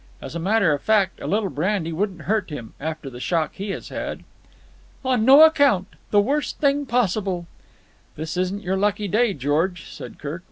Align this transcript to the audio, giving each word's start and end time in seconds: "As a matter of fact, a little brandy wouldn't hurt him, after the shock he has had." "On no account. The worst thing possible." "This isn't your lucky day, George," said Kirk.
"As 0.19 0.33
a 0.33 0.39
matter 0.39 0.73
of 0.73 0.81
fact, 0.81 1.21
a 1.21 1.27
little 1.27 1.51
brandy 1.51 1.93
wouldn't 1.93 2.23
hurt 2.23 2.49
him, 2.49 2.73
after 2.79 3.07
the 3.07 3.19
shock 3.19 3.51
he 3.53 3.69
has 3.69 3.89
had." 3.89 4.23
"On 5.05 5.23
no 5.23 5.43
account. 5.45 5.89
The 6.09 6.19
worst 6.19 6.57
thing 6.57 6.87
possible." 6.87 7.45
"This 8.15 8.35
isn't 8.35 8.63
your 8.63 8.77
lucky 8.77 9.07
day, 9.07 9.35
George," 9.35 9.87
said 9.87 10.17
Kirk. 10.17 10.39